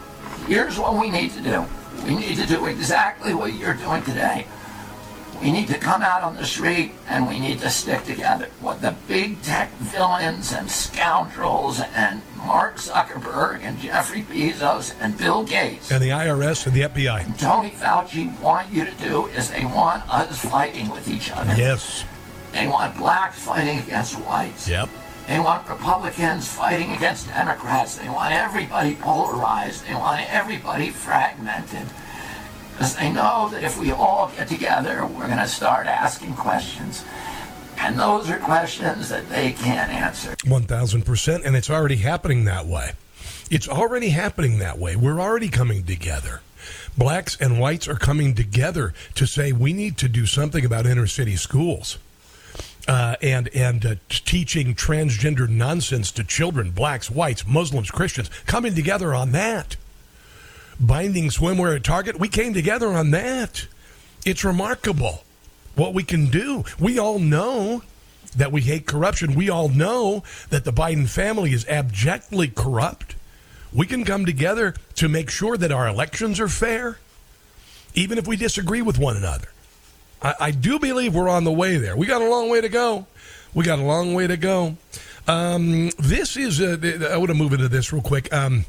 [0.46, 1.64] Here's what we need to do.
[2.04, 4.46] We need to do exactly what you're doing today.
[5.42, 8.48] We need to come out on the street and we need to stick together.
[8.61, 12.22] What the big tech villains and scoundrels and
[12.80, 17.24] Zuckerberg and Jeffrey Bezos and Bill Gates And the IRS and the FBI.
[17.24, 21.54] and Tony Fauci want you to do is they want us fighting with each other.
[21.56, 22.04] Yes.
[22.52, 24.66] They want blacks fighting against whites.
[24.68, 24.88] Yep.
[25.28, 27.96] They want Republicans fighting against Democrats.
[27.96, 29.86] They want everybody polarized.
[29.86, 31.86] They want everybody fragmented.
[32.72, 37.04] Because they know that if we all get together, we're going to start asking questions.
[37.80, 40.36] And those are questions that they can't answer.
[40.36, 41.44] 1000%.
[41.44, 42.92] And it's already happening that way.
[43.50, 44.96] It's already happening that way.
[44.96, 46.42] We're already coming together.
[46.96, 51.06] Blacks and whites are coming together to say we need to do something about inner
[51.06, 51.98] city schools.
[52.86, 59.14] Uh, and and uh, teaching transgender nonsense to children, blacks, whites, Muslims, Christians, coming together
[59.14, 59.76] on that.
[60.78, 63.66] Binding swimwear at Target, we came together on that.
[64.24, 65.24] It's remarkable
[65.74, 66.64] what we can do.
[66.78, 67.83] We all know
[68.37, 69.35] that we hate corruption.
[69.35, 73.16] We all know that the Biden family is abjectly corrupt.
[73.72, 76.98] We can come together to make sure that our elections are fair,
[77.94, 79.48] even if we disagree with one another.
[80.22, 81.96] I, I do believe we're on the way there.
[81.96, 83.06] We got a long way to go.
[83.54, 84.76] We got a long way to go.
[85.26, 86.76] Um, this is, uh,
[87.11, 88.33] I want to move into this real quick.
[88.33, 88.64] Um,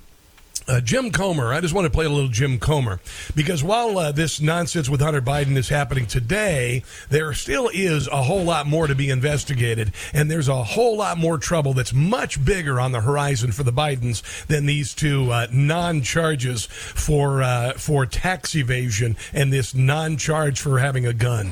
[0.72, 3.02] uh, Jim Comer, I just want to play a little Jim Comer
[3.36, 8.24] because while uh, this nonsense with Hunter Biden is happening today, there still is a
[8.24, 12.44] whole lot more to be investigated, and there's a whole lot more trouble that's much
[12.44, 18.06] bigger on the horizon for the Bidens than these two uh, non-charges for uh, for
[18.06, 21.52] tax evasion and this non-charge for having a gun.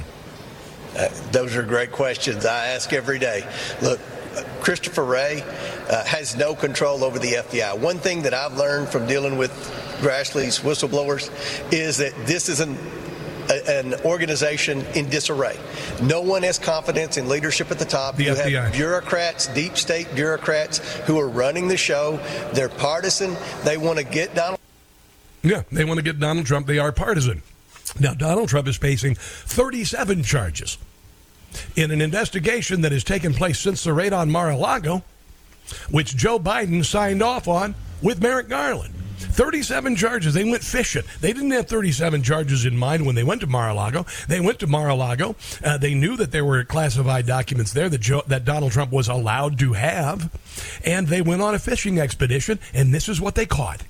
[0.95, 3.45] Uh, those are great questions I ask every day.
[3.81, 3.99] Look,
[4.61, 5.43] Christopher Wray
[5.89, 7.79] uh, has no control over the FBI.
[7.79, 9.51] One thing that I've learned from dealing with
[10.01, 11.29] Grassley's whistleblowers
[11.73, 12.77] is that this is an
[13.49, 15.57] an organization in disarray.
[16.03, 18.15] No one has confidence in leadership at the top.
[18.15, 18.63] The you FBI.
[18.63, 22.19] have bureaucrats, deep state bureaucrats, who are running the show.
[22.53, 23.35] They're partisan.
[23.63, 24.59] They want to get Donald.
[25.41, 26.67] Yeah, they want to get Donald Trump.
[26.67, 27.41] They are partisan.
[27.99, 30.77] Now, Donald Trump is facing 37 charges
[31.75, 35.03] in an investigation that has taken place since the raid on Mar a Lago,
[35.89, 38.95] which Joe Biden signed off on with Merrick Garland.
[39.19, 40.33] 37 charges.
[40.33, 41.03] They went fishing.
[41.21, 44.05] They didn't have 37 charges in mind when they went to Mar-a-Lago.
[44.27, 45.35] They went to Mar-a-Lago.
[45.63, 49.07] Uh, they knew that there were classified documents there that, Joe, that Donald Trump was
[49.07, 50.31] allowed to have.
[50.85, 53.83] And they went on a fishing expedition, and this is what they caught.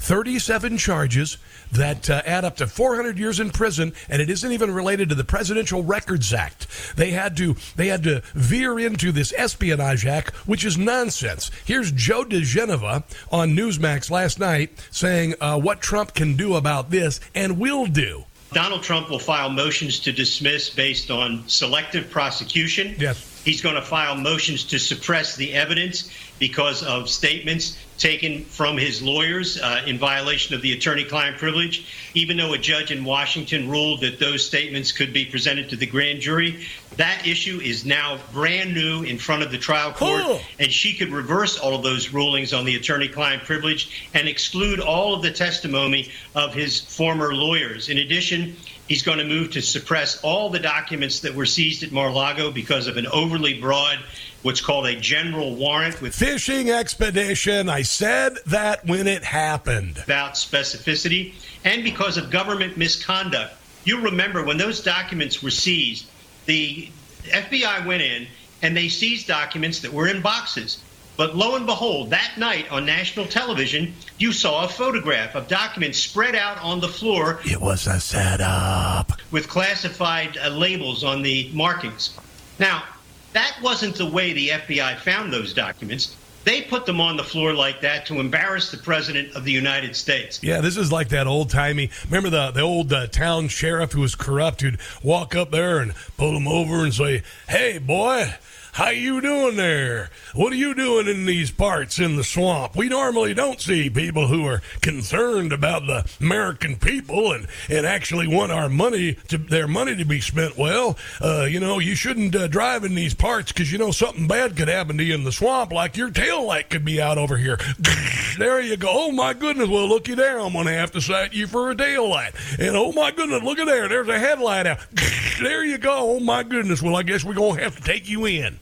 [0.00, 1.36] 37 charges
[1.72, 5.14] that uh, add up to 400 years in prison, and it isn't even related to
[5.14, 6.66] the Presidential Records Act.
[6.96, 11.50] They had to they had to veer into this Espionage Act, which is nonsense.
[11.64, 17.20] Here's Joe diGenova on Newsmax last night saying uh, what Trump can do about this
[17.34, 18.24] and will do.
[18.52, 22.96] Donald Trump will file motions to dismiss based on selective prosecution.
[22.98, 23.42] Yes.
[23.44, 26.10] He's going to file motions to suppress the evidence
[26.40, 31.86] because of statements taken from his lawyers uh, in violation of the attorney client privilege,
[32.14, 35.86] even though a judge in Washington ruled that those statements could be presented to the
[35.86, 36.66] grand jury.
[36.96, 40.40] That issue is now brand new in front of the trial court, Oh.
[40.58, 44.80] and she could reverse all of those rulings on the attorney client privilege and exclude
[44.80, 47.88] all of the testimony of his former lawyers.
[47.90, 48.56] In addition,
[48.90, 52.88] He's going to move to suppress all the documents that were seized at Mar-a-Lago because
[52.88, 54.00] of an overly broad,
[54.42, 57.68] what's called a general warrant with Fishing expedition.
[57.68, 59.98] I said that when it happened.
[59.98, 63.54] about specificity and because of government misconduct.
[63.84, 66.06] You remember when those documents were seized,
[66.46, 66.88] the
[67.24, 68.26] FBI went in
[68.62, 70.82] and they seized documents that were in boxes.
[71.16, 75.98] But lo and behold, that night on national television, you saw a photograph of documents
[75.98, 79.12] spread out on the floor It was a setup.
[79.30, 82.16] with classified uh, labels on the markings.
[82.58, 82.84] Now,
[83.32, 86.16] that wasn't the way the FBI found those documents.
[86.44, 89.94] They put them on the floor like that to embarrass the President of the United
[89.94, 90.42] States.
[90.42, 91.90] Yeah, this is like that old timey.
[92.06, 95.94] Remember the the old uh, town sheriff who was corrupt who'd walk up there and
[96.16, 98.34] pull him over and say, "Hey, boy."
[98.72, 100.10] How you doing there?
[100.32, 102.76] What are you doing in these parts in the swamp?
[102.76, 108.28] We normally don't see people who are concerned about the American people and, and actually
[108.28, 110.96] want our money to their money to be spent well.
[111.20, 114.56] Uh, you know, you shouldn't uh, drive in these parts because you know something bad
[114.56, 117.36] could happen to you in the swamp, like your tail light could be out over
[117.36, 117.58] here.
[118.38, 118.88] there you go.
[118.88, 119.68] Oh my goodness.
[119.68, 120.38] Well, looky there.
[120.38, 122.34] I'm to have to cite you for a tail light.
[122.58, 123.88] And oh my goodness, look at there.
[123.88, 124.78] There's a headlight out.
[125.40, 126.16] there you go.
[126.16, 126.80] Oh my goodness.
[126.80, 128.59] Well, I guess we're to have to take you in.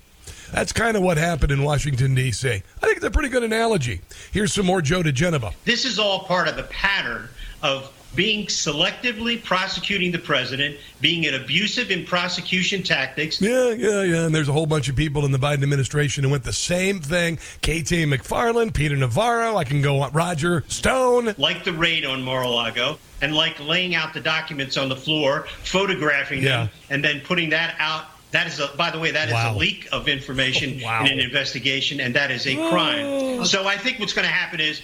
[0.53, 2.49] That's kind of what happened in Washington, D.C.
[2.49, 4.01] I think it's a pretty good analogy.
[4.33, 5.53] Here's some more Joe diGenova.
[5.65, 7.29] This is all part of the pattern
[7.63, 13.39] of being selectively prosecuting the president, being an abusive in prosecution tactics.
[13.41, 14.25] Yeah, yeah, yeah.
[14.25, 17.01] And there's a whole bunch of people in the Biden administration who went the same
[17.01, 17.37] thing.
[17.37, 19.57] KT McFarland, Peter Navarro.
[19.57, 20.13] I can go on.
[20.13, 21.35] Roger Stone.
[21.37, 26.43] like the raid on Mar-a-Lago and like laying out the documents on the floor, photographing
[26.43, 26.57] Yeah.
[26.65, 28.07] them, and then putting that out.
[28.31, 29.55] That is, a, by the way, that is Wow.
[29.55, 31.01] a leak of information wow.
[31.05, 33.45] in an investigation, and that is a crime.
[33.47, 34.83] So I think what's going to happen is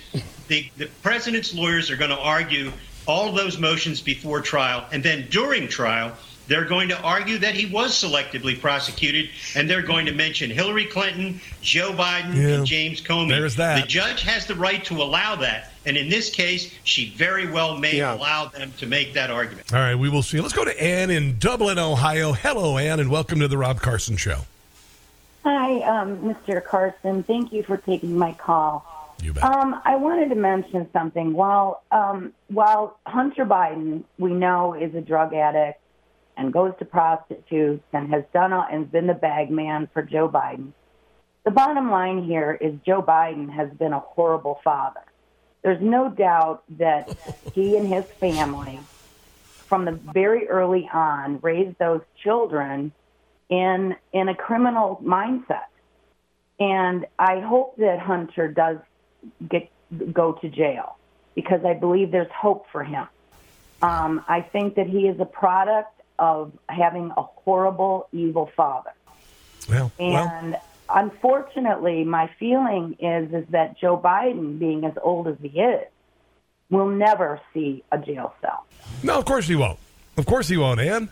[0.48, 2.72] the, the president's lawyers are going to argue
[3.07, 6.12] all those motions before trial, and then during trial,
[6.46, 10.87] they're going to argue that he was selectively prosecuted, and they're going to mention Hillary
[10.87, 12.48] Clinton, Joe Biden, Yeah.
[12.57, 13.28] and James Comey.
[13.28, 13.80] There's that.
[13.83, 15.72] The judge has the right to allow that.
[15.87, 18.14] And in this case, she very well may Yeah.
[18.14, 19.73] allow them to make that argument.
[19.73, 20.40] All right, we will see.
[20.40, 22.33] Let's go to Ann in Dublin, Ohio.
[22.33, 24.40] Hello, Ann, and welcome to the Rob Carson Show.
[25.44, 26.64] Hi, um, Mr.
[26.64, 27.23] Carson.
[27.23, 28.90] Thank you for taking my call.
[29.23, 29.44] You bet.
[29.44, 31.35] Um, I wanted to mention something.
[31.35, 35.79] While um, while Hunter Biden, we know, is a drug addict
[36.37, 40.29] and goes to prostitutes and has done a, and been the bag man for Joe
[40.29, 40.73] Biden.
[41.44, 45.01] The bottom line here is Joe Biden has been a horrible father.
[45.64, 47.16] There's no doubt that
[47.55, 48.79] he and his family,
[49.66, 52.92] from the very early on, raised those children
[53.48, 55.70] in in a criminal mindset.
[56.61, 58.77] And I hope that Hunter does
[59.48, 59.70] get
[60.12, 60.98] go to jail
[61.35, 63.07] because I believe there's hope for him.
[63.81, 68.92] Um, I think that he is a product of having a horrible, evil father.
[69.66, 70.57] Well, well, And
[70.88, 75.87] unfortunately, my feeling is is that Joe Biden, being as old as he is,
[76.70, 78.64] will never see a jail cell.
[79.03, 79.79] no, of course he won't.
[80.16, 81.09] Of course he won't, Ann.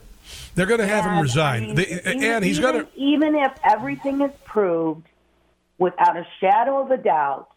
[0.55, 2.89] They're going to have him resign, I mean, They- even- and he's going to.
[2.97, 5.07] even if everything is proved
[5.79, 7.49] without a shadow of a doubt,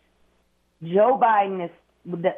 [0.84, 1.72] Joe Biden is.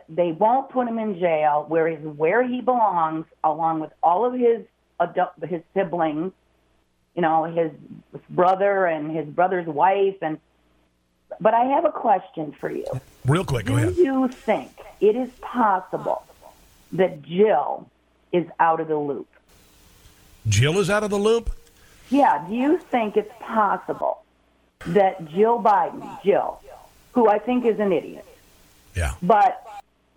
[0.07, 4.33] They won't put him in jail, where is where he belongs, along with all of
[4.33, 4.61] his
[4.97, 6.31] adult, his siblings,
[7.17, 7.71] you know, his
[8.29, 10.39] brother and his brother's wife, and.
[11.41, 12.85] But I have a question for you.
[13.25, 13.97] Real quick, go Do ahead.
[13.97, 16.23] you think it is possible
[16.93, 17.89] that Jill
[18.31, 19.27] is out of the loop?
[20.47, 21.51] Jill is out of the loop.
[22.09, 24.23] Yeah, do you think it's possible
[24.85, 26.61] that Jill Biden, Jill,
[27.11, 28.25] who I think is an idiot,
[28.95, 29.61] yeah, but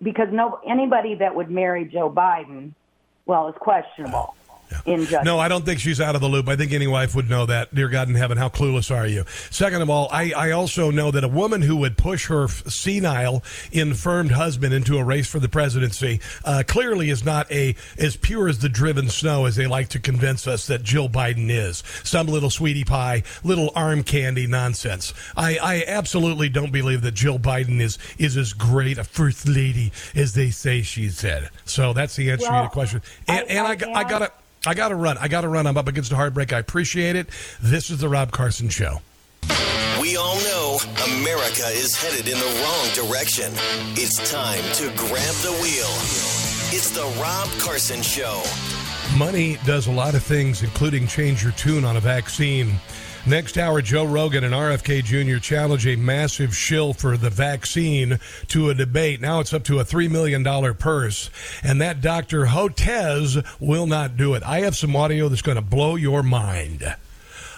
[0.01, 2.71] because no anybody that would marry Joe Biden,
[3.25, 4.33] well, is questionable
[5.23, 6.47] No, I don't think she's out of the loop.
[6.47, 7.73] I think any wife would know that.
[7.73, 9.25] Dear God in heaven, how clueless are you?
[9.49, 13.43] Second of all, I, I also know that a woman who would push her senile,
[13.71, 18.47] infirmed husband into a race for the presidency uh, clearly is not a as pure
[18.47, 21.83] as the driven snow as they like to convince us that Jill Biden is.
[22.03, 25.13] Some little sweetie pie, little arm candy nonsense.
[25.35, 29.91] I, I absolutely don't believe that Jill Biden is is as great a first lady
[30.15, 31.49] as they say she said.
[31.65, 33.01] So that's the answer to Well, your question.
[33.27, 34.31] And, and I, I, I- gotta.
[34.65, 35.17] I got to run.
[35.17, 35.65] I got to run.
[35.65, 36.53] I'm up against a hard break.
[36.53, 37.27] I appreciate it.
[37.61, 39.01] This is the Rob Carson Show.
[39.99, 40.77] We all know
[41.17, 43.51] America is headed in the wrong direction.
[43.95, 45.91] It's time to grab the wheel.
[46.73, 48.41] It's the Rob Carson Show.
[49.17, 52.75] Money does a lot of things, including change your tune on a vaccine.
[53.27, 55.39] Next hour, Joe Rogan and RFK Jr.
[55.39, 59.21] challenge a massive shill for the vaccine to a debate.
[59.21, 60.43] Now it's up to a $3 million
[60.73, 61.29] purse,
[61.61, 62.45] and that Dr.
[62.47, 64.41] Hotez will not do it.
[64.41, 66.95] I have some audio that's going to blow your mind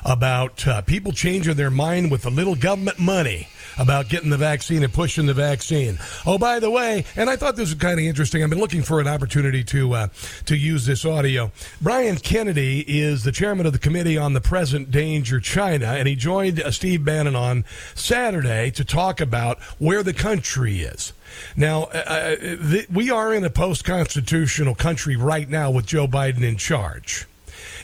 [0.05, 3.47] about uh, people changing their mind with a little government money
[3.77, 5.97] about getting the vaccine and pushing the vaccine.
[6.25, 8.43] Oh, by the way, and I thought this was kind of interesting.
[8.43, 10.07] I've been looking for an opportunity to uh,
[10.45, 11.51] to use this audio.
[11.81, 16.15] Brian Kennedy is the chairman of the committee on the present danger China, and he
[16.15, 21.13] joined uh, Steve Bannon on Saturday to talk about where the country is.
[21.55, 26.07] Now, uh, uh, th- we are in a post constitutional country right now with Joe
[26.07, 27.25] Biden in charge.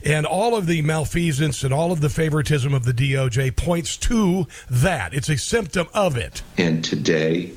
[0.03, 4.47] And all of the malfeasance and all of the favoritism of the DOJ points to
[4.69, 5.13] that.
[5.13, 6.41] It's a symptom of it.
[6.57, 7.51] And today,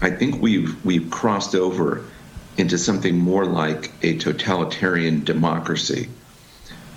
[0.00, 2.04] I think we've we've crossed over
[2.56, 6.08] into something more like a totalitarian democracy,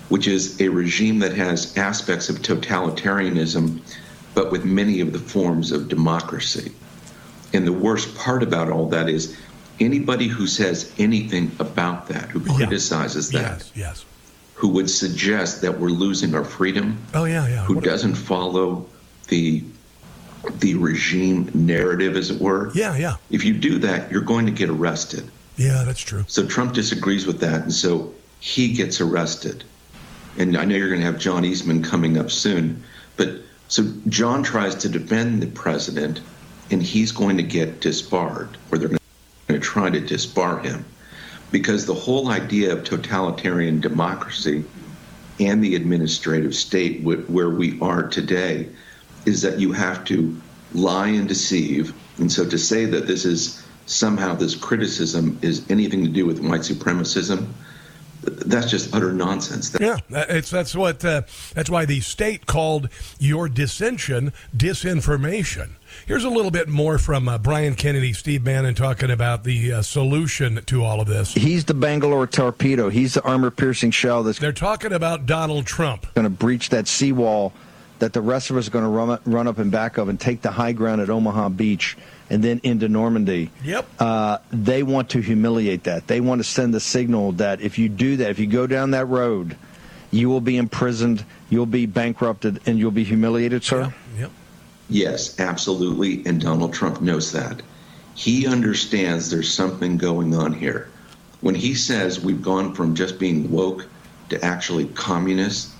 [0.08, 3.80] which is a regime that has aspects of totalitarianism,
[4.34, 6.72] but with many of the forms of democracy.
[7.52, 9.36] And the worst part about all that is
[9.78, 14.04] anybody who says anything about that, who criticizes that, Yes, yes.
[14.62, 17.64] Who would suggest that we're losing our freedom, Oh, yeah, yeah.
[17.64, 18.86] who doesn't follow
[19.26, 19.64] the
[20.58, 22.70] the regime narrative, as it were.
[22.72, 23.16] Yeah, yeah.
[23.30, 25.28] If you do that, you're going to get arrested.
[25.56, 26.24] Yeah, that's true.
[26.28, 29.64] So Trump disagrees with that, and so he gets arrested.
[30.38, 32.84] And I know you're going to have John Eastman coming up soon,
[33.16, 33.30] but
[33.66, 36.20] so John tries to defend the president,
[36.70, 39.00] and he's going to get disbarred, or they're going
[39.48, 40.84] to try to disbar him,
[41.52, 44.64] because the whole idea of totalitarian democracy
[45.38, 48.68] and the administrative state where we are today
[49.26, 50.40] is that you have to
[50.72, 51.94] lie and deceive.
[52.18, 56.40] And so to say that this is somehow this criticism is anything to do with
[56.40, 57.46] white supremacism,
[58.22, 59.70] that's just utter nonsense.
[59.70, 59.98] That- Yeah,
[60.28, 61.22] it's that's what uh,
[61.54, 65.70] that's why the state called your dissension disinformation.
[66.06, 69.82] Here's a little bit more from uh, Brian Kennedy, Steve Bannon talking about the uh,
[69.82, 71.34] solution to all of this.
[71.34, 72.88] He's the Bangalore torpedo.
[72.88, 76.06] He's the armor-piercing shell that's They're talking about Donald Trump.
[76.14, 77.52] going to breach that seawall
[77.98, 80.08] that the rest of us are going to run, up- run up and back of
[80.08, 81.96] and take the high ground at Omaha Beach
[82.30, 83.50] and then into Normandy.
[83.64, 83.88] Yep.
[83.98, 86.06] Uh, they want to humiliate that.
[86.06, 88.92] They want to send the signal that if you do that, if you go down
[88.92, 89.56] that road,
[90.10, 93.92] you will be imprisoned, you'll be bankrupted, and you'll be humiliated, sir.
[94.18, 94.30] Yep.
[94.88, 96.22] Yes, absolutely.
[96.26, 97.62] And Donald Trump knows that.
[98.14, 100.90] He understands there's something going on here.
[101.40, 103.88] When he says we've gone from just being woke
[104.28, 105.70] to actually communist,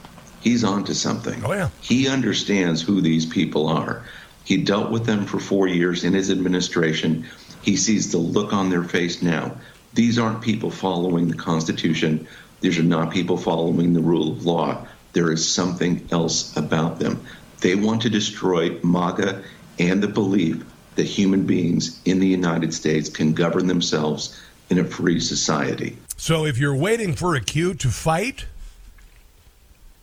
[0.40, 1.42] he's onto something.
[1.44, 1.68] Oh, yeah.
[1.80, 4.02] He understands who these people are.
[4.44, 7.26] He dealt with them for four years in his administration.
[7.62, 9.56] He sees the look on their face now.
[9.94, 12.26] These aren't people following the Constitution.
[12.60, 14.86] These are not people following the rule of law.
[15.12, 17.24] There is something else about them.
[17.60, 19.42] They want to destroy MAGA
[19.78, 20.64] and the belief
[20.96, 24.38] that human beings in the United States can govern themselves
[24.70, 25.96] in a free society.
[26.16, 28.46] So if you're waiting for a cue to fight,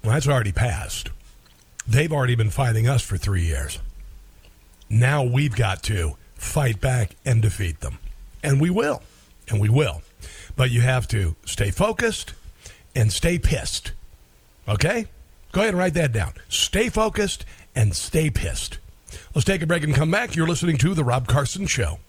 [0.04, 1.10] well, that's already passed.
[1.88, 3.80] They've already been fighting us for three years.
[4.90, 8.00] Now we've got to fight back and defeat them.
[8.44, 9.04] And we will.
[9.48, 10.02] And we will.
[10.56, 12.34] But you have to stay focused
[12.96, 13.92] and stay pissed.
[14.68, 15.06] Okay?
[15.52, 16.34] Go ahead and write that down.
[16.48, 18.80] Stay focused and stay pissed.
[19.34, 20.36] Let's take a break and come back.
[20.36, 22.00] You're listening to The Rob Carson Show.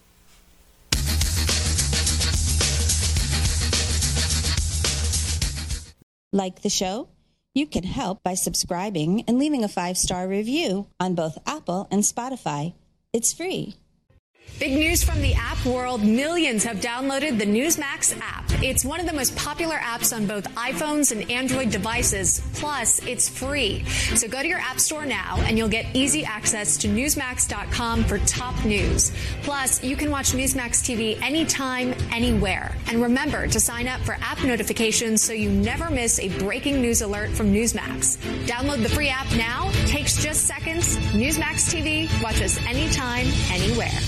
[6.32, 7.08] Like the show?
[7.52, 12.04] You can help by subscribing and leaving a five star review on both Apple and
[12.04, 12.74] Spotify.
[13.12, 13.79] It's free.
[14.58, 16.04] Big news from the app world.
[16.04, 18.44] Millions have downloaded the Newsmax app.
[18.62, 22.42] It's one of the most popular apps on both iPhones and Android devices.
[22.54, 23.84] Plus, it's free.
[24.16, 28.18] So go to your app store now and you'll get easy access to Newsmax.com for
[28.18, 29.12] top news.
[29.42, 32.76] Plus, you can watch Newsmax TV anytime, anywhere.
[32.88, 37.00] And remember to sign up for app notifications so you never miss a breaking news
[37.00, 38.18] alert from Newsmax.
[38.46, 39.70] Download the free app now.
[39.86, 40.98] Takes just seconds.
[41.14, 42.22] Newsmax TV.
[42.22, 44.00] Watch us anytime, anywhere.